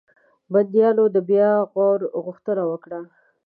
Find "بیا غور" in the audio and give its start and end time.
1.29-1.99